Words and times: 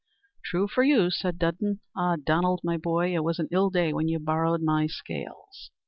"True 0.43 0.67
for 0.67 0.81
you," 0.83 1.11
said 1.11 1.37
Dudden. 1.37 1.79
"Ah, 1.95 2.15
Donald, 2.15 2.61
my 2.63 2.75
boy, 2.75 3.13
it 3.13 3.23
was 3.23 3.37
an 3.37 3.47
ill 3.51 3.69
day 3.69 3.93
when 3.93 4.07
you 4.07 4.17
borrowed 4.17 4.63
my 4.63 4.87
scales." 4.87 5.69